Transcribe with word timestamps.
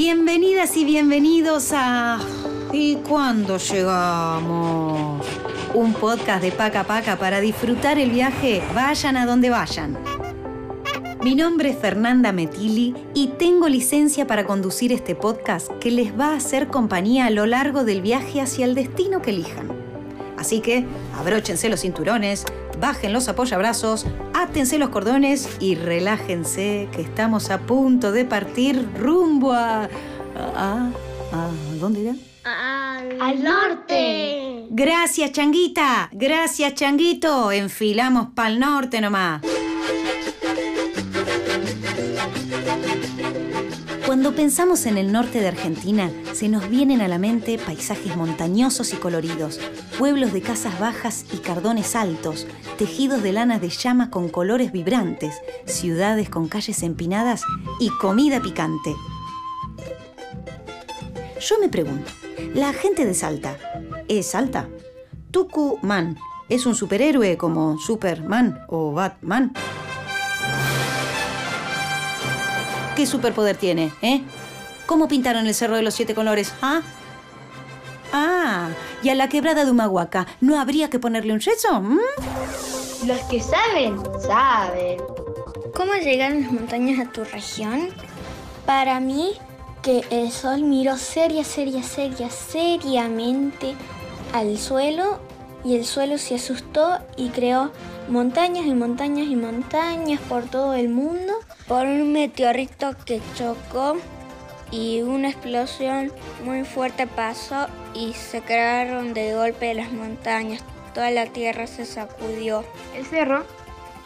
Bienvenidas 0.00 0.76
y 0.76 0.84
bienvenidos 0.84 1.72
a... 1.72 2.20
¿Y 2.72 2.94
cuándo 2.98 3.56
llegamos? 3.58 5.26
Un 5.74 5.92
podcast 5.92 6.40
de 6.40 6.52
Paca 6.52 6.84
Paca 6.84 7.16
para 7.16 7.40
disfrutar 7.40 7.98
el 7.98 8.12
viaje, 8.12 8.62
vayan 8.76 9.16
a 9.16 9.26
donde 9.26 9.50
vayan. 9.50 9.98
Mi 11.20 11.34
nombre 11.34 11.70
es 11.70 11.78
Fernanda 11.78 12.30
Metili 12.30 12.94
y 13.12 13.26
tengo 13.38 13.68
licencia 13.68 14.24
para 14.28 14.46
conducir 14.46 14.92
este 14.92 15.16
podcast 15.16 15.68
que 15.80 15.90
les 15.90 16.16
va 16.16 16.26
a 16.26 16.36
hacer 16.36 16.68
compañía 16.68 17.26
a 17.26 17.30
lo 17.30 17.46
largo 17.46 17.82
del 17.82 18.00
viaje 18.00 18.40
hacia 18.40 18.66
el 18.66 18.76
destino 18.76 19.20
que 19.20 19.30
elijan. 19.30 19.87
Así 20.38 20.60
que 20.60 20.86
abróchense 21.16 21.68
los 21.68 21.80
cinturones, 21.80 22.46
bajen 22.80 23.12
los 23.12 23.28
apoyabrazos, 23.28 24.06
átense 24.34 24.78
los 24.78 24.90
cordones 24.90 25.48
y 25.60 25.74
relájense 25.74 26.88
que 26.92 27.02
estamos 27.02 27.50
a 27.50 27.58
punto 27.58 28.12
de 28.12 28.24
partir 28.24 28.88
rumbo 28.96 29.52
a... 29.52 29.84
a, 29.84 30.90
a 31.32 31.50
¿Dónde 31.80 32.02
era? 32.02 32.14
Al 33.20 33.42
norte. 33.42 34.64
Gracias, 34.70 35.32
Changuita. 35.32 36.08
Gracias, 36.12 36.74
Changuito. 36.74 37.52
Enfilamos 37.52 38.28
pa'l 38.34 38.58
norte 38.58 39.00
nomás. 39.00 39.42
Cuando 44.28 44.42
pensamos 44.42 44.84
en 44.84 44.98
el 44.98 45.10
norte 45.10 45.40
de 45.40 45.48
Argentina, 45.48 46.10
se 46.34 46.50
nos 46.50 46.68
vienen 46.68 47.00
a 47.00 47.08
la 47.08 47.18
mente 47.18 47.56
paisajes 47.56 48.14
montañosos 48.14 48.92
y 48.92 48.96
coloridos, 48.96 49.58
pueblos 49.98 50.34
de 50.34 50.42
casas 50.42 50.78
bajas 50.78 51.24
y 51.32 51.38
cardones 51.38 51.96
altos, 51.96 52.46
tejidos 52.76 53.22
de 53.22 53.32
lanas 53.32 53.62
de 53.62 53.70
llama 53.70 54.10
con 54.10 54.28
colores 54.28 54.70
vibrantes, 54.70 55.40
ciudades 55.64 56.28
con 56.28 56.46
calles 56.46 56.82
empinadas 56.82 57.42
y 57.80 57.88
comida 57.88 58.42
picante. 58.42 58.94
Yo 61.40 61.58
me 61.58 61.70
pregunto, 61.70 62.10
¿la 62.52 62.74
gente 62.74 63.06
de 63.06 63.14
Salta 63.14 63.56
es 64.08 64.26
Salta? 64.26 64.68
Tucumán 65.30 66.18
es 66.50 66.66
un 66.66 66.74
superhéroe 66.74 67.38
como 67.38 67.78
Superman 67.78 68.60
o 68.68 68.92
Batman. 68.92 69.54
¿Qué 72.98 73.06
superpoder 73.06 73.56
tiene, 73.56 73.92
eh? 74.02 74.22
¿Cómo 74.86 75.06
pintaron 75.06 75.46
el 75.46 75.54
Cerro 75.54 75.76
de 75.76 75.82
los 75.82 75.94
Siete 75.94 76.16
Colores, 76.16 76.52
ah? 76.62 76.82
Ah, 78.12 78.70
y 79.04 79.08
a 79.10 79.14
la 79.14 79.28
quebrada 79.28 79.64
de 79.64 79.70
Humahuaca, 79.70 80.26
¿no 80.40 80.58
habría 80.58 80.90
que 80.90 80.98
ponerle 80.98 81.32
un 81.32 81.38
yeso? 81.38 81.80
mm? 81.80 82.00
Los 83.06 83.20
que 83.30 83.40
saben, 83.40 84.00
saben. 84.20 84.98
¿Cómo 85.76 85.92
llegaron 85.94 86.42
las 86.42 86.50
montañas 86.50 87.06
a 87.06 87.12
tu 87.12 87.22
región? 87.22 87.90
Para 88.66 88.98
mí, 88.98 89.34
que 89.80 90.04
el 90.10 90.32
sol 90.32 90.62
miró 90.62 90.96
seria, 90.96 91.44
seria, 91.44 91.84
seria, 91.84 92.28
seriamente 92.30 93.76
al 94.32 94.58
suelo 94.58 95.20
y 95.64 95.76
el 95.76 95.84
suelo 95.84 96.18
se 96.18 96.34
asustó 96.34 96.98
y 97.16 97.28
creó 97.28 97.70
montañas 98.08 98.66
y 98.66 98.74
montañas 98.74 99.28
y 99.28 99.36
montañas 99.36 100.20
por 100.22 100.46
todo 100.46 100.74
el 100.74 100.88
mundo 100.88 101.37
por 101.68 101.84
un 101.84 102.12
meteorito 102.12 102.92
que 103.04 103.20
chocó 103.34 103.98
y 104.70 105.02
una 105.02 105.28
explosión 105.28 106.10
muy 106.44 106.64
fuerte 106.64 107.06
pasó 107.06 107.66
y 107.94 108.14
se 108.14 108.40
crearon 108.40 109.12
de 109.12 109.34
golpe 109.34 109.74
las 109.74 109.92
montañas. 109.92 110.64
Toda 110.94 111.10
la 111.10 111.26
tierra 111.26 111.66
se 111.66 111.84
sacudió. 111.84 112.64
El 112.96 113.04
cerro 113.04 113.44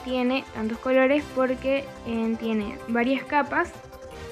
tiene 0.04 0.44
tantos 0.54 0.78
colores 0.78 1.22
porque 1.36 1.84
eh, 2.06 2.36
tiene 2.40 2.78
varias 2.88 3.24
capas 3.24 3.70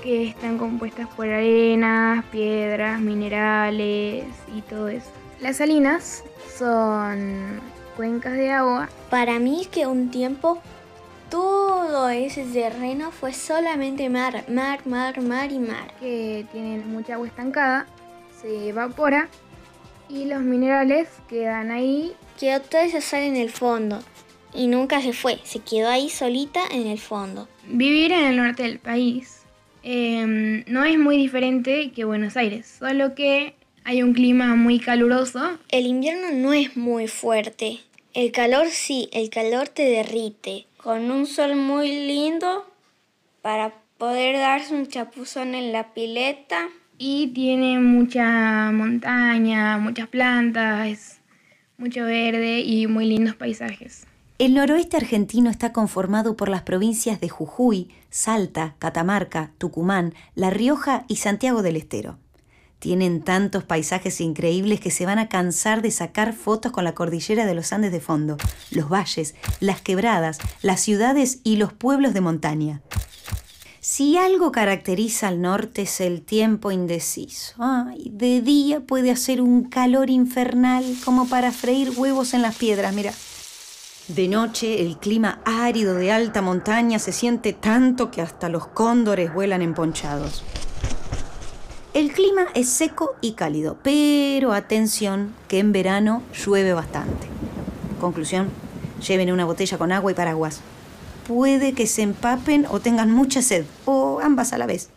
que 0.02 0.28
están 0.28 0.58
compuestas 0.58 1.08
por 1.14 1.28
arenas, 1.28 2.24
piedras, 2.26 3.00
minerales 3.00 4.24
y 4.54 4.62
todo 4.62 4.88
eso. 4.88 5.10
Las 5.40 5.56
salinas 5.56 6.24
son 6.58 7.60
cuencas 7.96 8.32
de 8.34 8.50
agua 8.50 8.88
Para 9.08 9.38
mí 9.38 9.66
que 9.70 9.86
un 9.86 10.10
tiempo 10.10 10.60
todo 11.30 12.08
ese 12.10 12.44
terreno 12.44 13.10
fue 13.12 13.32
solamente 13.32 14.10
mar, 14.10 14.44
mar, 14.48 14.86
mar, 14.86 15.20
mar 15.22 15.52
y 15.52 15.58
mar. 15.58 15.94
que 16.00 16.44
tienen 16.52 16.90
mucha 16.90 17.14
agua 17.14 17.26
estancada, 17.26 17.86
se 18.40 18.68
evapora 18.68 19.28
y 20.08 20.24
los 20.24 20.42
minerales 20.42 21.08
quedan 21.28 21.70
ahí 21.70 22.14
Quedó 22.38 22.60
todo 22.60 22.80
ese 22.80 23.02
sal 23.02 23.22
en 23.22 23.36
el 23.36 23.50
fondo 23.50 24.02
y 24.54 24.66
nunca 24.66 25.02
se 25.02 25.12
fue, 25.12 25.38
se 25.44 25.58
quedó 25.58 25.88
ahí 25.88 26.08
solita 26.08 26.60
en 26.70 26.86
el 26.86 26.98
fondo. 26.98 27.48
Vivir 27.68 28.12
en 28.12 28.24
el 28.24 28.36
norte 28.36 28.62
del 28.62 28.78
país 28.78 29.42
eh, 29.82 30.64
no 30.66 30.84
es 30.84 30.98
muy 30.98 31.16
diferente 31.16 31.92
que 31.92 32.04
Buenos 32.04 32.36
Aires, 32.36 32.76
solo 32.78 33.14
que 33.14 33.54
hay 33.84 34.02
un 34.02 34.14
clima 34.14 34.54
muy 34.56 34.80
caluroso. 34.80 35.58
El 35.68 35.86
invierno 35.86 36.32
no 36.32 36.52
es 36.52 36.76
muy 36.76 37.08
fuerte. 37.08 37.80
El 38.14 38.32
calor 38.32 38.68
sí, 38.70 39.08
el 39.12 39.30
calor 39.30 39.68
te 39.68 39.84
derrite. 39.84 40.66
Con 40.82 41.10
un 41.10 41.26
sol 41.26 41.56
muy 41.56 42.06
lindo 42.06 42.64
para 43.42 43.74
poder 43.98 44.38
darse 44.38 44.74
un 44.74 44.86
chapuzón 44.86 45.54
en 45.54 45.72
la 45.72 45.92
pileta. 45.92 46.68
Y 46.96 47.28
tiene 47.28 47.78
mucha 47.78 48.70
montaña, 48.72 49.78
muchas 49.78 50.08
plantas, 50.08 51.20
mucho 51.76 52.04
verde 52.04 52.60
y 52.60 52.86
muy 52.86 53.06
lindos 53.06 53.34
paisajes. 53.36 54.06
El 54.38 54.54
noroeste 54.54 54.96
argentino 54.96 55.50
está 55.50 55.72
conformado 55.72 56.34
por 56.34 56.48
las 56.48 56.62
provincias 56.62 57.20
de 57.20 57.28
Jujuy, 57.28 57.90
Salta, 58.08 58.74
Catamarca, 58.78 59.52
Tucumán, 59.58 60.14
La 60.34 60.48
Rioja 60.48 61.04
y 61.08 61.16
Santiago 61.16 61.62
del 61.62 61.76
Estero. 61.76 62.18
Tienen 62.80 63.20
tantos 63.20 63.62
paisajes 63.62 64.22
increíbles 64.22 64.80
que 64.80 64.90
se 64.90 65.04
van 65.04 65.18
a 65.18 65.28
cansar 65.28 65.82
de 65.82 65.90
sacar 65.90 66.32
fotos 66.32 66.72
con 66.72 66.82
la 66.82 66.94
cordillera 66.94 67.44
de 67.44 67.54
los 67.54 67.74
Andes 67.74 67.92
de 67.92 68.00
fondo, 68.00 68.38
los 68.70 68.88
valles, 68.88 69.34
las 69.60 69.82
quebradas, 69.82 70.38
las 70.62 70.80
ciudades 70.80 71.40
y 71.44 71.56
los 71.56 71.74
pueblos 71.74 72.14
de 72.14 72.22
montaña. 72.22 72.80
Si 73.80 74.16
algo 74.16 74.50
caracteriza 74.50 75.28
al 75.28 75.42
norte 75.42 75.82
es 75.82 76.00
el 76.00 76.22
tiempo 76.22 76.70
indeciso. 76.70 77.54
Ay, 77.58 78.10
de 78.14 78.40
día 78.40 78.80
puede 78.80 79.10
hacer 79.10 79.42
un 79.42 79.64
calor 79.64 80.08
infernal 80.08 80.84
como 81.04 81.28
para 81.28 81.52
freír 81.52 81.92
huevos 81.94 82.32
en 82.32 82.40
las 82.40 82.56
piedras, 82.56 82.94
mira. 82.94 83.12
De 84.08 84.26
noche 84.26 84.80
el 84.80 84.96
clima 84.96 85.40
árido 85.44 85.94
de 85.94 86.12
alta 86.12 86.40
montaña 86.40 86.98
se 86.98 87.12
siente 87.12 87.52
tanto 87.52 88.10
que 88.10 88.22
hasta 88.22 88.48
los 88.48 88.66
cóndores 88.68 89.34
vuelan 89.34 89.60
emponchados. 89.60 90.42
El 91.92 92.12
clima 92.12 92.46
es 92.54 92.68
seco 92.68 93.16
y 93.20 93.32
cálido, 93.32 93.76
pero 93.82 94.52
atención 94.52 95.34
que 95.48 95.58
en 95.58 95.72
verano 95.72 96.22
llueve 96.32 96.72
bastante. 96.72 97.26
Conclusión, 98.00 98.48
lleven 99.04 99.32
una 99.32 99.44
botella 99.44 99.76
con 99.76 99.90
agua 99.90 100.12
y 100.12 100.14
paraguas. 100.14 100.60
Puede 101.26 101.72
que 101.72 101.88
se 101.88 102.02
empapen 102.02 102.66
o 102.70 102.78
tengan 102.78 103.10
mucha 103.10 103.42
sed, 103.42 103.64
o 103.86 104.20
ambas 104.22 104.52
a 104.52 104.58
la 104.58 104.66
vez. 104.66 104.90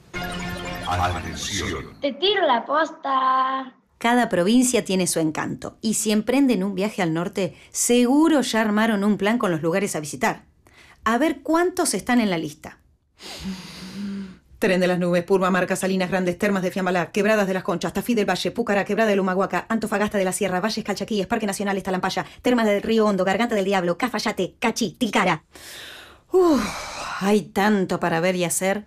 Atención. 0.88 2.00
Te 2.00 2.14
tiro 2.14 2.46
la 2.46 2.64
posta. 2.64 3.74
Cada 3.98 4.30
provincia 4.30 4.86
tiene 4.86 5.08
su 5.08 5.20
encanto, 5.20 5.78
y 5.82 5.96
si 5.96 6.12
emprenden 6.12 6.64
un 6.64 6.76
viaje 6.76 7.02
al 7.02 7.14
norte, 7.14 7.58
seguro 7.72 8.42
ya 8.42 8.62
armaron 8.62 9.04
un 9.04 9.18
plan 9.18 9.40
con 9.40 9.50
los 9.50 9.64
lugares 9.64 9.96
a 9.96 10.00
visitar. 10.00 10.44
A 11.06 11.18
ver 11.18 11.42
cuántos 11.42 11.96
están 11.96 12.22
en 12.22 12.30
la 12.30 12.38
lista. 12.38 12.78
Tren 14.64 14.80
de 14.80 14.88
las 14.88 14.98
Nubes, 14.98 15.26
Purma, 15.26 15.52
Marca, 15.52 15.76
Salinas 15.76 16.10
Grandes, 16.10 16.38
Termas 16.38 16.64
de 16.64 16.72
Fiambalá, 16.72 17.12
Quebradas 17.12 17.48
de 17.48 17.54
las 17.54 17.64
Conchas, 17.64 17.92
Tafí 17.92 18.16
del 18.16 18.30
Valle, 18.30 18.50
Púcara, 18.52 18.86
Quebrada 18.86 19.10
del 19.10 19.20
Humahuaca, 19.20 19.66
Antofagasta 19.68 20.18
de 20.18 20.24
la 20.24 20.32
Sierra, 20.32 20.62
Valles 20.62 20.86
Calchaquíes, 20.86 21.28
Parque 21.28 21.46
Nacional 21.46 21.76
Estalampaya, 21.76 22.26
Termas 22.42 22.66
del 22.66 22.82
Río 22.82 23.06
Hondo, 23.06 23.26
Garganta 23.26 23.56
del 23.56 23.66
Diablo, 23.66 23.98
Cafayate, 23.98 24.56
Cachi, 24.60 24.92
Tilcara. 24.92 25.44
Uf, 26.32 26.66
hay 27.20 27.42
tanto 27.42 28.00
para 28.00 28.22
ver 28.22 28.38
y 28.38 28.46
hacer. 28.46 28.86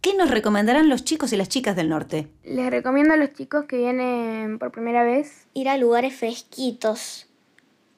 ¿Qué 0.00 0.14
nos 0.14 0.30
recomendarán 0.30 0.88
los 0.88 1.02
chicos 1.02 1.32
y 1.32 1.36
las 1.36 1.48
chicas 1.48 1.74
del 1.74 1.88
norte? 1.88 2.28
Les 2.44 2.70
recomiendo 2.70 3.14
a 3.14 3.16
los 3.16 3.32
chicos 3.32 3.64
que 3.64 3.78
vienen 3.78 4.60
por 4.60 4.70
primera 4.70 5.02
vez 5.02 5.48
Ir 5.54 5.68
a 5.68 5.76
lugares 5.76 6.14
fresquitos. 6.14 7.26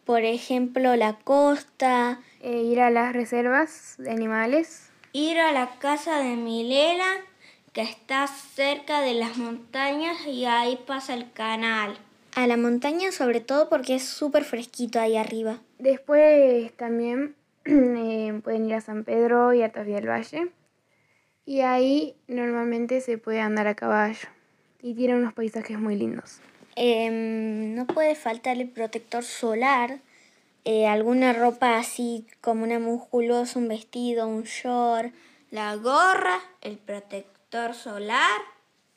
Por 0.07 0.23
ejemplo, 0.23 0.97
la 0.97 1.19
costa, 1.19 2.21
eh, 2.41 2.63
ir 2.63 2.81
a 2.81 2.89
las 2.89 3.13
reservas 3.13 3.97
de 3.99 4.13
animales. 4.13 4.88
Ir 5.13 5.39
a 5.39 5.53
la 5.53 5.79
casa 5.79 6.19
de 6.19 6.37
Milela, 6.37 7.17
que 7.73 7.83
está 7.83 8.27
cerca 8.27 9.01
de 9.01 9.15
las 9.15 9.37
montañas 9.37 10.27
y 10.27 10.45
ahí 10.45 10.79
pasa 10.87 11.15
el 11.15 11.33
canal. 11.33 11.99
A 12.35 12.47
la 12.47 12.57
montaña 12.57 13.13
sobre 13.13 13.41
todo 13.41 13.69
porque 13.69 13.97
es 13.97 14.05
súper 14.05 14.45
fresquito 14.45 15.01
ahí 15.01 15.17
arriba. 15.17 15.59
Después 15.79 16.73
también 16.77 17.35
eh, 17.65 18.41
pueden 18.43 18.67
ir 18.67 18.75
a 18.75 18.81
San 18.81 19.05
Pedro 19.05 19.53
y 19.55 19.63
a 19.63 19.73
Tafí 19.73 19.93
del 19.93 20.09
Valle. 20.09 20.51
Y 21.45 21.61
ahí 21.61 22.15
normalmente 22.27 23.01
se 23.01 23.17
puede 23.17 23.41
andar 23.41 23.67
a 23.67 23.75
caballo. 23.75 24.29
Y 24.83 24.95
tiene 24.95 25.17
unos 25.17 25.33
paisajes 25.33 25.79
muy 25.79 25.97
lindos. 25.97 26.41
Em, 26.77 27.75
no 27.75 27.87
puede 27.87 28.15
faltar 28.15 28.57
el 28.57 28.69
protector 28.69 29.25
solar, 29.25 29.99
eh, 30.65 30.87
alguna 30.87 31.33
ropa 31.33 31.79
así 31.79 32.27
como 32.41 32.65
una 32.65 32.79
musculosa, 32.79 33.59
un 33.59 33.69
vestido, 33.69 34.27
un 34.27 34.45
short, 34.45 35.13
la 35.51 35.75
gorra, 35.77 36.41
el 36.61 36.77
protector 36.77 37.75
solar, 37.75 38.41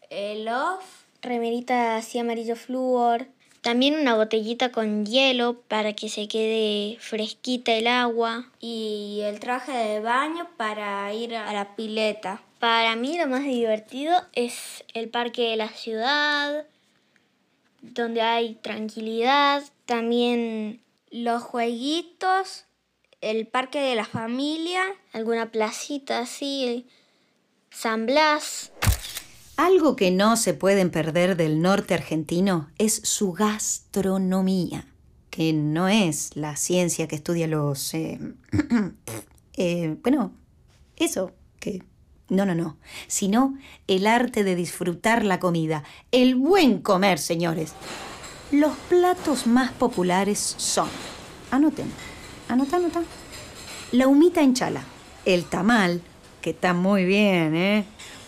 el 0.10 0.48
off, 0.48 1.06
remerita 1.22 1.96
así 1.96 2.20
amarillo 2.20 2.56
flúor, 2.56 3.28
también 3.62 3.94
una 3.94 4.16
botellita 4.16 4.72
con 4.72 5.06
hielo 5.06 5.62
para 5.68 5.94
que 5.94 6.10
se 6.10 6.28
quede 6.28 6.98
fresquita 7.00 7.72
el 7.74 7.86
agua 7.86 8.50
y 8.60 9.20
el 9.24 9.40
traje 9.40 9.72
de 9.72 10.00
baño 10.00 10.48
para 10.58 11.14
ir 11.14 11.36
a 11.36 11.54
la 11.54 11.76
pileta. 11.76 12.42
Para 12.60 12.96
mí 12.96 13.18
lo 13.18 13.28
más 13.28 13.44
divertido 13.44 14.16
es 14.34 14.84
el 14.96 15.10
parque 15.10 15.52
de 15.52 15.58
la 15.58 15.70
ciudad, 15.70 16.66
donde 17.82 18.22
hay 18.22 18.56
tranquilidad, 18.56 19.64
también 19.86 20.82
los 21.12 21.44
jueguitos, 21.44 22.66
el 23.20 23.48
parque 23.48 23.80
de 23.80 23.96
la 23.96 24.06
familia, 24.06 24.82
alguna 25.14 25.52
placita 25.52 26.20
así, 26.20 26.88
San 27.70 28.06
Blas. 28.06 28.72
Algo 29.58 29.96
que 29.96 30.10
no 30.10 30.38
se 30.38 30.54
pueden 30.54 30.90
perder 30.90 31.36
del 31.36 31.62
norte 31.62 31.94
argentino 31.94 32.72
es 32.78 32.96
su 33.04 33.34
gastronomía, 33.34 34.88
que 35.30 35.54
no 35.54 35.88
es 35.88 36.36
la 36.36 36.56
ciencia 36.56 37.08
que 37.08 37.18
estudia 37.18 37.48
los... 37.48 37.94
Eh, 37.94 38.18
eh, 39.54 39.98
bueno, 40.02 40.34
eso, 40.96 41.34
que... 41.60 41.84
No, 42.30 42.46
no, 42.46 42.56
no, 42.56 42.78
sino 43.08 43.58
el 43.88 44.08
arte 44.08 44.46
de 44.46 44.56
disfrutar 44.56 45.26
la 45.26 45.42
comida, 45.42 45.84
el 46.12 46.36
buen 46.36 46.82
comer, 46.82 47.20
señores. 47.20 47.74
Los 48.52 48.76
platos 48.90 49.48
más 49.48 49.72
populares 49.72 50.56
son, 50.58 50.90
anoten, 51.52 51.90
anota, 52.50 52.76
anota, 52.76 53.02
la 53.94 54.08
humita 54.08 54.42
en 54.42 54.54
chala, 54.54 54.84
el 55.24 55.46
tamal, 55.46 56.02
que 56.42 56.50
está 56.50 56.74
muy 56.74 57.06
bien, 57.06 57.56
¿eh? 57.56 57.86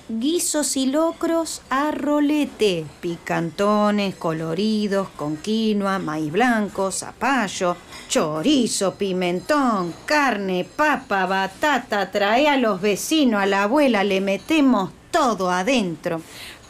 guisos 0.08 0.78
y 0.78 0.86
locros 0.86 1.62
a 1.70 1.92
rolete, 1.92 2.86
picantones, 3.02 4.16
coloridos, 4.16 5.10
con 5.10 5.36
quinoa, 5.36 6.00
maíz 6.00 6.32
blanco, 6.32 6.92
zapallo, 6.92 7.76
chorizo, 8.08 8.96
pimentón, 8.96 9.94
carne, 10.06 10.66
papa, 10.76 11.26
batata, 11.26 12.12
trae 12.12 12.48
a 12.48 12.56
los 12.56 12.80
vecinos, 12.80 13.42
a 13.42 13.46
la 13.46 13.64
abuela, 13.64 14.06
le 14.06 14.22
metemos 14.22 14.92
todo 15.12 15.50
adentro. 15.50 16.22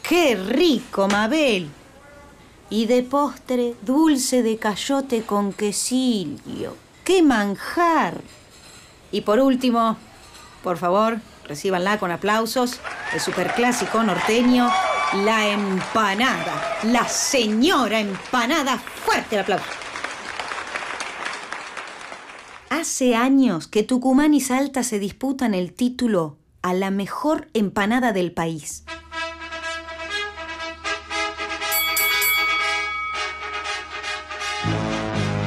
¡Qué 0.01 0.35
rico, 0.35 1.07
Mabel! 1.07 1.82
Y 2.73 2.87
de 2.87 3.03
postre, 3.03 3.75
dulce 3.83 4.41
de 4.41 4.57
cayote 4.57 5.21
con 5.21 5.53
quesillo. 5.53 6.75
¡Qué 7.03 7.21
manjar! 7.21 8.21
Y 9.11 9.21
por 9.21 9.39
último, 9.39 9.97
por 10.63 10.77
favor, 10.77 11.19
Recíbanla 11.47 11.99
con 11.99 12.11
aplausos. 12.11 12.79
El 13.13 13.19
superclásico 13.19 14.01
norteño, 14.03 14.69
la 15.25 15.49
empanada. 15.49 16.79
La 16.83 17.07
señora 17.07 17.99
empanada. 17.99 18.77
Fuerte 18.77 19.35
el 19.35 19.41
aplauso. 19.41 19.65
Hace 22.69 23.15
años 23.15 23.67
que 23.67 23.83
Tucumán 23.83 24.33
y 24.33 24.41
Salta 24.41 24.83
se 24.83 24.99
disputan 24.99 25.53
el 25.53 25.73
título 25.73 26.37
a 26.61 26.73
la 26.73 26.91
mejor 26.91 27.49
empanada 27.53 28.13
del 28.13 28.31
país. 28.31 28.83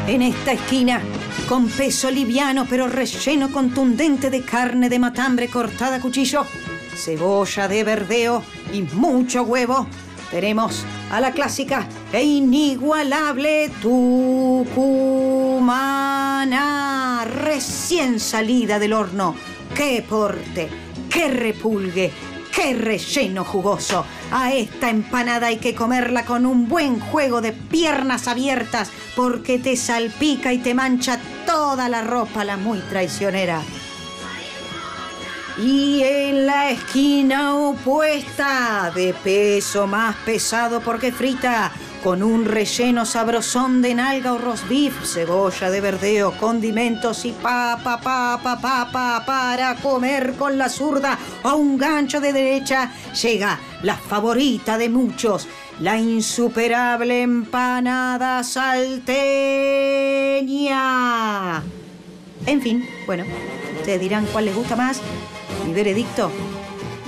En 0.07 0.23
esta 0.23 0.53
esquina 0.53 1.01
con 1.49 1.69
peso 1.69 2.11
liviano 2.11 2.67
pero 2.69 2.89
relleno 2.89 3.51
contundente 3.53 4.31
de 4.31 4.43
carne 4.43 4.89
de 4.89 4.99
matambre 4.99 5.49
cortada 5.49 5.97
a 5.97 6.01
cuchillo, 6.01 6.47
cebolla 6.95 7.69
de 7.69 7.85
verdeo 7.85 8.43
y 8.73 8.83
mucho 8.83 9.43
huevo. 9.43 9.87
Tenemos 10.31 10.85
a 11.11 11.21
la 11.21 11.33
clásica 11.33 11.87
e 12.13 12.23
inigualable 12.23 13.71
tucumana, 13.81 14.75
recién 17.25 18.19
salida 18.19 18.79
del 18.79 18.93
horno. 18.93 19.37
¡Qué 19.75 20.05
porte! 20.09 20.69
¡Qué 21.09 21.29
repulgue! 21.29 22.36
¡Qué 22.57 22.73
relleno 22.73 23.45
jugoso! 23.45 24.07
A 24.33 24.55
esta 24.55 24.89
empanada 24.89 25.49
hay 25.49 25.59
que 25.59 25.75
comerla 25.75 26.25
con 26.25 26.47
un 26.47 26.71
buen 26.71 26.99
juego 26.99 27.43
de 27.43 27.53
piernas 27.53 28.29
abiertas 28.29 28.91
porque 29.15 29.59
te 29.59 29.77
salpica 29.77 30.55
y 30.55 30.59
te 30.61 30.73
mancha 30.73 31.21
toda 31.45 31.91
la 31.91 32.01
ropa 32.01 32.47
la 32.47 32.57
muy 32.57 32.79
traicionera. 32.79 33.61
Y 35.59 36.03
en 36.03 36.47
la 36.47 36.71
esquina 36.71 37.55
opuesta, 37.57 38.91
de 38.95 39.13
peso 39.13 39.87
más 39.87 40.17
pesado 40.25 40.81
porque 40.81 41.13
frita, 41.13 41.71
con 42.03 42.23
un 42.23 42.45
relleno 42.45 43.05
sabrosón 43.05 43.83
de 43.83 43.95
nalga 43.95 44.33
o 44.33 44.39
roast 44.39 44.69
beef, 44.69 44.95
cebolla 45.05 45.71
de 45.71 45.81
verdeo, 45.81 46.33
condimentos 46.39 47.25
y 47.25 47.33
papa, 47.33 48.01
papa, 48.01 48.59
papa 48.61 49.23
para 49.27 49.75
comer 49.77 50.35
con 50.35 50.59
la 50.59 50.69
zurda 50.69 51.19
a 51.43 51.55
un 51.55 51.77
gancho 51.79 52.21
de 52.21 52.33
derecha, 52.33 52.93
llega 53.21 53.59
la 53.83 53.97
favorita 53.97 54.79
de 54.79 54.89
muchos, 54.89 55.49
la 55.81 55.99
insuperable 55.99 57.23
empanada 57.23 58.43
salteña. 58.45 59.23
En 62.47 62.63
fin, 62.63 62.89
bueno, 63.07 63.25
ustedes 63.79 64.01
dirán 64.01 64.27
cuál 64.33 64.45
les 64.47 64.55
gusta 64.55 64.77
más. 64.77 65.01
Mi 65.67 65.73
veredicto, 65.73 66.31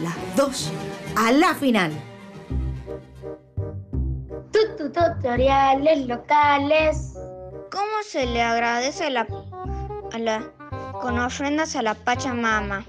las 0.02 0.17
dos 0.37 0.73
a 1.17 1.31
la 1.32 1.55
final 1.55 2.08
locales. 6.07 7.15
¿Cómo 7.71 8.03
se 8.03 8.27
le 8.27 8.43
agradece 8.43 9.05
a 9.05 9.11
la, 9.11 9.27
con 11.03 11.19
ofrendas 11.19 11.77
a 11.77 11.83
la 11.83 11.95
Pachamama? 11.95 12.87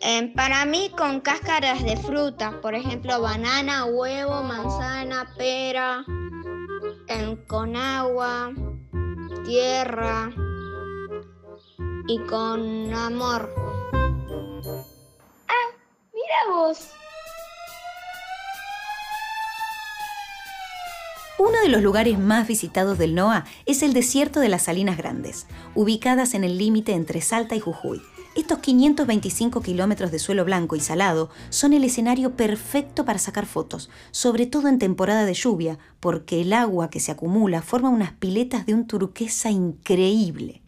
Eh, 0.00 0.32
para 0.34 0.64
mí 0.64 0.90
con 0.96 1.20
cáscaras 1.20 1.84
de 1.84 1.96
fruta, 1.96 2.60
por 2.60 2.74
ejemplo 2.74 3.20
banana, 3.20 3.84
huevo, 3.84 4.42
manzana, 4.42 5.32
pera, 5.36 6.04
con 7.46 7.76
agua, 7.76 8.52
tierra 9.44 10.30
y 12.08 12.18
con 12.26 12.92
amor. 12.94 13.48
Ah, 15.48 15.68
mira 16.12 16.52
vos. 16.52 16.90
Uno 21.42 21.58
de 21.62 21.70
los 21.70 21.80
lugares 21.80 22.18
más 22.18 22.46
visitados 22.46 22.98
del 22.98 23.14
NOA 23.14 23.46
es 23.64 23.82
el 23.82 23.94
desierto 23.94 24.40
de 24.40 24.50
las 24.50 24.64
Salinas 24.64 24.98
Grandes, 24.98 25.46
ubicadas 25.74 26.34
en 26.34 26.44
el 26.44 26.58
límite 26.58 26.92
entre 26.92 27.22
Salta 27.22 27.56
y 27.56 27.60
Jujuy. 27.60 28.02
Estos 28.36 28.58
525 28.58 29.62
kilómetros 29.62 30.10
de 30.10 30.18
suelo 30.18 30.44
blanco 30.44 30.76
y 30.76 30.80
salado 30.80 31.30
son 31.48 31.72
el 31.72 31.82
escenario 31.84 32.36
perfecto 32.36 33.06
para 33.06 33.18
sacar 33.18 33.46
fotos, 33.46 33.88
sobre 34.10 34.44
todo 34.44 34.68
en 34.68 34.78
temporada 34.78 35.24
de 35.24 35.32
lluvia, 35.32 35.78
porque 35.98 36.42
el 36.42 36.52
agua 36.52 36.90
que 36.90 37.00
se 37.00 37.10
acumula 37.10 37.62
forma 37.62 37.88
unas 37.88 38.12
piletas 38.12 38.66
de 38.66 38.74
un 38.74 38.86
turquesa 38.86 39.50
increíble. 39.50 40.60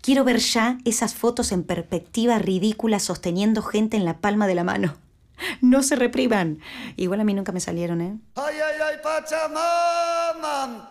Quiero 0.00 0.22
ver 0.22 0.38
ya 0.38 0.78
esas 0.84 1.16
fotos 1.16 1.50
en 1.50 1.64
perspectiva 1.64 2.38
ridícula 2.38 3.00
sosteniendo 3.00 3.62
gente 3.62 3.96
en 3.96 4.04
la 4.04 4.18
palma 4.20 4.46
de 4.46 4.54
la 4.54 4.62
mano. 4.62 4.94
No 5.60 5.82
se 5.82 5.96
repriman. 5.96 6.60
Igual 6.96 7.20
a 7.20 7.24
mí 7.24 7.34
nunca 7.34 7.52
me 7.52 7.60
salieron, 7.60 8.00
¿eh? 8.00 8.18
¡Ay, 8.36 8.56
ay, 8.56 8.80
ay, 8.90 8.96
Pachamama! 9.02 10.88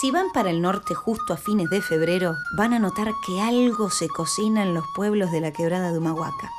Si 0.00 0.12
van 0.12 0.30
para 0.32 0.50
el 0.50 0.62
norte 0.62 0.94
justo 0.94 1.32
a 1.32 1.36
fines 1.36 1.68
de 1.70 1.82
febrero, 1.82 2.36
van 2.56 2.72
a 2.72 2.78
notar 2.78 3.08
que 3.26 3.40
algo 3.40 3.90
se 3.90 4.08
cocina 4.08 4.62
en 4.62 4.72
los 4.72 4.84
pueblos 4.94 5.32
de 5.32 5.40
la 5.40 5.52
quebrada 5.52 5.90
de 5.90 5.98
Humahuaca. 5.98 6.50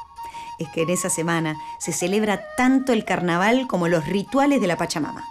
Es 0.60 0.68
que 0.74 0.82
en 0.82 0.90
esa 0.90 1.10
semana 1.10 1.56
se 1.80 1.94
celebra 1.94 2.42
tanto 2.58 2.92
el 2.92 3.06
carnaval 3.06 3.66
como 3.68 3.88
los 3.88 4.06
rituales 4.06 4.60
de 4.60 4.68
la 4.68 4.76
Pachamama. 4.76 5.24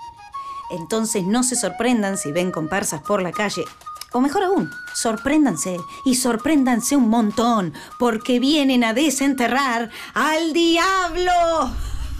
Entonces 0.71 1.25
no 1.25 1.43
se 1.43 1.55
sorprendan 1.55 2.17
si 2.17 2.33
ven 2.33 2.51
comparsas 2.51 3.03
por 3.03 3.21
la 3.21 3.31
calle 3.31 3.65
o 4.13 4.21
mejor 4.21 4.45
aún, 4.45 4.71
sorpréndanse 4.95 5.77
y 6.05 6.15
sorpréndanse 6.15 6.97
un 6.97 7.09
montón, 7.09 7.75
porque 7.99 8.41
vienen 8.41 8.85
a 8.85 8.95
desenterrar 8.95 9.91
al 10.15 10.53
diablo. 10.53 11.33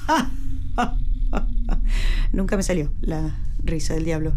Nunca 2.33 2.57
me 2.57 2.63
salió 2.63 2.93
la 3.01 3.37
risa 3.65 3.95
del 3.95 4.05
diablo. 4.05 4.33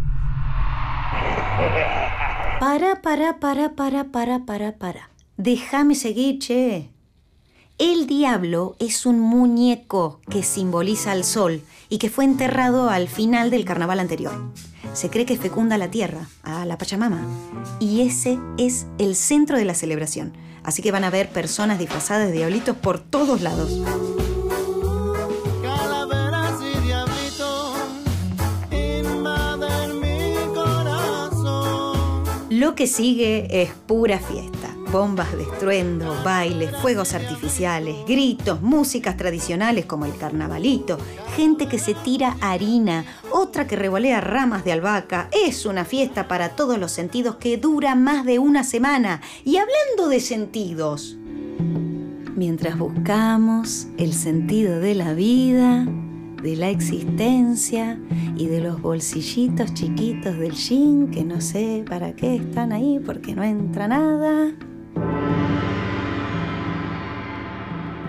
Para, 2.60 3.02
para, 3.02 3.40
para, 3.40 3.76
para, 3.76 4.06
para, 4.06 4.46
para, 4.46 4.78
para. 4.78 5.10
Déjame 5.38 5.96
seguir, 5.96 6.40
che. 6.40 6.90
El 7.82 8.08
diablo 8.08 8.78
es 8.80 9.06
un 9.06 9.20
muñeco 9.20 10.22
que 10.30 10.44
simboliza 10.44 11.12
al 11.12 11.24
sol 11.24 11.62
y 11.90 11.98
que 11.98 12.10
fue 12.10 12.24
enterrado 12.24 12.90
al 12.90 13.10
final 13.10 13.50
del 13.50 13.66
carnaval 13.66 14.00
anterior 14.00 14.32
se 14.94 15.10
cree 15.10 15.26
que 15.26 15.38
fecunda 15.38 15.78
la 15.78 15.90
tierra, 15.90 16.28
a 16.44 16.66
la 16.66 16.78
Pachamama, 16.78 17.22
y 17.80 18.02
ese 18.02 18.40
es 18.58 18.86
el 18.98 19.16
centro 19.16 19.58
de 19.58 19.66
la 19.66 19.74
celebración. 19.74 20.34
Así 20.64 20.82
que 20.82 20.92
van 20.92 21.04
a 21.04 21.10
ver 21.10 21.30
personas 21.30 21.80
disfrazadas 21.80 22.28
de 22.28 22.34
diablitos 22.34 22.76
por 22.76 23.00
todos 23.00 23.42
lados. 23.42 23.72
Lo 32.50 32.76
que 32.76 32.86
sigue 32.86 33.64
es 33.64 33.72
pura 33.88 34.20
fiesta. 34.20 34.61
Bombas 34.92 35.32
de 35.38 35.44
estruendo, 35.44 36.14
bailes, 36.22 36.76
fuegos 36.82 37.14
artificiales, 37.14 37.96
gritos, 38.06 38.62
músicas 38.62 39.16
tradicionales 39.16 39.86
como 39.86 40.06
el 40.06 40.18
carnavalito, 40.18 40.98
gente 41.38 41.70
que 41.70 41.80
se 41.80 41.94
tira 41.94 42.36
harina, 42.42 43.06
otra 43.32 43.68
que 43.68 43.78
revolea 43.78 44.20
ramas 44.20 44.66
de 44.66 44.74
albahaca. 44.74 45.30
Es 45.32 45.66
una 45.66 45.86
fiesta 45.86 46.28
para 46.28 46.58
todos 46.58 46.78
los 46.78 46.92
sentidos 46.92 47.38
que 47.38 47.56
dura 47.56 47.96
más 47.96 48.26
de 48.26 48.40
una 48.40 48.66
semana. 48.66 49.22
Y 49.46 49.56
hablando 49.56 50.10
de 50.10 50.20
sentidos, 50.20 51.16
mientras 52.36 52.78
buscamos 52.78 53.88
el 53.98 54.14
sentido 54.14 54.82
de 54.82 54.96
la 54.96 55.14
vida, 55.14 55.88
de 56.44 56.58
la 56.58 56.70
existencia 56.70 57.98
y 58.36 58.48
de 58.48 58.60
los 58.60 58.82
bolsillitos 58.82 59.74
chiquitos 59.74 60.38
del 60.38 60.52
jean 60.52 61.12
que 61.12 61.24
no 61.24 61.40
sé 61.40 61.86
para 61.88 62.14
qué 62.14 62.36
están 62.36 62.74
ahí 62.74 63.00
porque 63.06 63.34
no 63.34 63.44
entra 63.44 63.88
nada. 63.88 64.54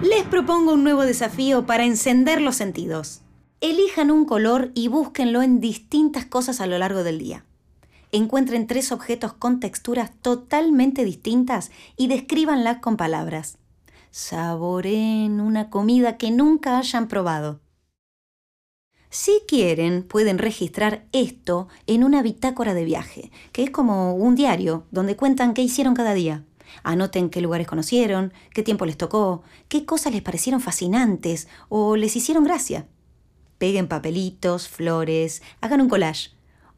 Les 0.03 0.25
propongo 0.25 0.73
un 0.73 0.83
nuevo 0.83 1.03
desafío 1.03 1.65
para 1.65 1.85
encender 1.85 2.41
los 2.41 2.57
sentidos. 2.57 3.23
Elijan 3.61 4.11
un 4.11 4.25
color 4.25 4.73
y 4.75 4.89
búsquenlo 4.89 5.43
en 5.43 5.61
distintas 5.61 6.27
cosas 6.27 6.61
a 6.61 6.67
lo 6.67 6.77
largo 6.79 7.05
del 7.05 7.19
día. 7.19 7.45
Encuentren 8.11 8.67
tres 8.67 8.93
objetos 8.93 9.33
con 9.33 9.61
texturas 9.61 10.11
totalmente 10.21 11.05
distintas 11.05 11.71
y 11.97 12.09
descríbanlas 12.09 12.79
con 12.79 12.97
palabras. 12.97 13.59
Saboreen 14.11 15.41
una 15.41 15.71
comida 15.71 16.19
que 16.19 16.31
nunca 16.31 16.77
hayan 16.77 17.09
probado. 17.09 17.61
Si 19.09 19.43
quieren, 19.47 20.03
pueden 20.03 20.39
registrar 20.39 21.07
esto 21.13 21.69
en 21.87 22.03
una 22.03 22.23
bitácora 22.23 22.75
de 22.75 22.85
viaje, 22.85 23.31
que 23.53 23.63
es 23.63 23.71
como 23.71 24.15
un 24.15 24.35
diario 24.35 24.87
donde 24.91 25.17
cuentan 25.17 25.55
qué 25.55 25.63
hicieron 25.63 25.95
cada 25.95 26.15
día. 26.15 26.45
Anoten 26.83 27.31
qué 27.31 27.41
lugares 27.41 27.67
conocieron, 27.67 28.33
qué 28.53 28.63
tiempo 28.63 28.87
les 28.87 28.97
tocó, 28.97 29.43
qué 29.69 29.85
cosas 29.85 30.13
les 30.13 30.23
parecieron 30.23 30.61
fascinantes 30.61 31.49
o 31.69 31.97
les 31.97 32.17
hicieron 32.17 32.45
gracia. 32.45 32.87
Peguen 33.59 33.89
papelitos, 33.89 34.69
flores, 34.69 35.43
hagan 35.61 35.81
un 35.81 35.89
collage 35.89 36.31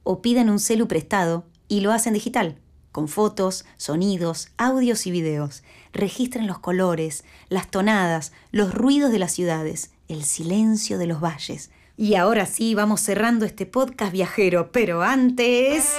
o 0.03 0.23
pidan 0.23 0.51
un 0.51 0.59
celu 0.59 0.87
prestado 0.87 1.47
y 1.69 1.81
lo 1.81 1.93
hacen 1.93 2.15
digital, 2.15 2.59
con 2.93 3.09
fotos, 3.09 3.65
sonidos, 3.77 4.51
audios 4.57 5.07
y 5.07 5.11
videos. 5.11 5.63
Registren 5.93 6.47
los 6.47 6.59
colores, 6.59 7.25
las 7.49 7.71
tonadas, 7.71 8.33
los 8.53 8.73
ruidos 8.73 9.11
de 9.11 9.19
las 9.19 9.33
ciudades, 9.33 9.93
el 10.09 10.25
silencio 10.25 10.99
de 10.99 11.07
los 11.07 11.21
valles. 11.21 11.71
Y 11.97 12.17
ahora 12.17 12.45
sí, 12.47 12.75
vamos 12.75 13.01
cerrando 13.01 13.47
este 13.47 13.67
podcast 13.67 14.13
viajero, 14.13 14.73
pero 14.73 15.03
antes, 15.03 15.93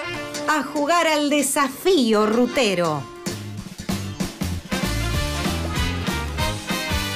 a 0.48 0.62
jugar 0.64 1.08
al 1.08 1.30
desafío 1.30 2.26
rutero. 2.26 3.15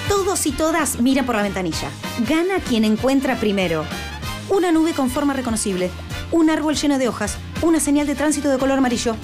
Todos 0.10 0.48
y 0.48 0.52
todas 0.52 1.00
miran 1.00 1.28
por 1.28 1.36
la 1.36 1.44
ventanilla. 1.44 1.92
Gana 2.28 2.60
quien 2.60 2.84
encuentra 2.84 3.40
primero. 3.40 3.86
Una 4.50 4.72
nube 4.72 4.94
con 4.94 5.12
forma 5.12 5.34
reconocible, 5.34 5.92
un 6.32 6.50
árbol 6.50 6.76
lleno 6.76 6.98
de 6.98 7.08
hojas, 7.08 7.38
una 7.62 7.80
señal 7.80 8.08
de 8.08 8.16
tránsito 8.16 8.50
de 8.50 8.58
color 8.58 8.80
amarillo. 8.80 9.16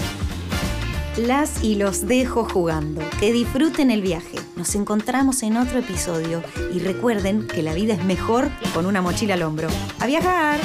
Las 1.18 1.63
y 1.63 1.75
los 1.75 2.06
dejo 2.06 2.48
jugando. 2.48 3.01
Que 3.20 3.34
disfruten 3.34 3.89
el 3.89 4.04
viaje. 4.04 4.38
Nos 4.56 4.75
encontramos 4.75 5.42
en 5.42 5.58
otro 5.58 5.80
episodio 5.80 6.44
y 6.72 6.77
recuerden 6.77 7.48
que 7.48 7.63
la 7.63 7.74
vida 7.74 7.96
es 7.96 8.06
mejor 8.06 8.51
con 8.75 8.86
una 8.86 9.01
mochila 9.01 9.34
al 9.34 9.42
hombro. 9.42 9.70
¡A 10.00 10.06
viajar! 10.06 10.60